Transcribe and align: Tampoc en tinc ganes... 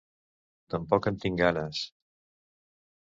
Tampoc 0.75 1.09
en 1.11 1.21
tinc 1.25 1.39
ganes... 1.43 1.83